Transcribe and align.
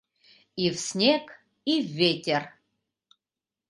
И 0.57 0.71
в 0.71 0.79
снег, 0.79 1.43
и 1.63 1.79
в 1.83 1.85
ветер 1.85 2.51